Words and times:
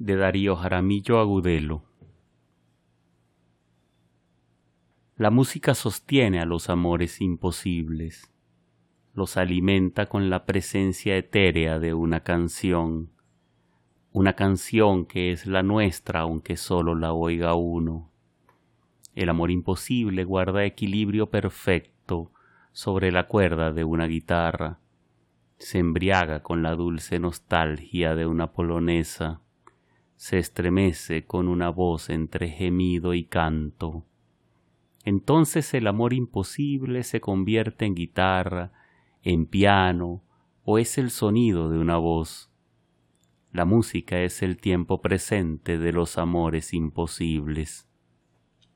de 0.00 0.16
Darío 0.16 0.56
Jaramillo 0.56 1.20
Agudelo. 1.20 1.84
La 5.16 5.30
música 5.30 5.74
sostiene 5.74 6.40
a 6.40 6.46
los 6.46 6.70
amores 6.70 7.20
imposibles, 7.20 8.32
los 9.12 9.36
alimenta 9.36 10.06
con 10.06 10.30
la 10.30 10.46
presencia 10.46 11.18
etérea 11.18 11.78
de 11.78 11.92
una 11.92 12.20
canción, 12.20 13.10
una 14.10 14.32
canción 14.36 15.04
que 15.04 15.32
es 15.32 15.44
la 15.44 15.62
nuestra 15.62 16.20
aunque 16.20 16.56
solo 16.56 16.94
la 16.94 17.12
oiga 17.12 17.52
uno. 17.54 18.10
El 19.14 19.28
amor 19.28 19.50
imposible 19.50 20.24
guarda 20.24 20.64
equilibrio 20.64 21.28
perfecto 21.28 22.32
sobre 22.72 23.12
la 23.12 23.26
cuerda 23.26 23.70
de 23.70 23.84
una 23.84 24.06
guitarra, 24.06 24.78
se 25.58 25.78
embriaga 25.78 26.42
con 26.42 26.62
la 26.62 26.74
dulce 26.74 27.18
nostalgia 27.18 28.14
de 28.14 28.26
una 28.26 28.52
polonesa, 28.52 29.42
se 30.20 30.36
estremece 30.36 31.24
con 31.24 31.48
una 31.48 31.70
voz 31.70 32.10
entre 32.10 32.50
gemido 32.50 33.14
y 33.14 33.24
canto, 33.24 34.04
entonces 35.06 35.72
el 35.72 35.86
amor 35.86 36.12
imposible 36.12 37.04
se 37.04 37.22
convierte 37.22 37.86
en 37.86 37.94
guitarra, 37.94 38.70
en 39.22 39.46
piano, 39.46 40.22
o 40.62 40.76
es 40.76 40.98
el 40.98 41.10
sonido 41.10 41.70
de 41.70 41.78
una 41.78 41.96
voz. 41.96 42.50
La 43.50 43.64
música 43.64 44.20
es 44.20 44.42
el 44.42 44.58
tiempo 44.58 45.00
presente 45.00 45.78
de 45.78 45.90
los 45.90 46.18
amores 46.18 46.74
imposibles. 46.74 47.89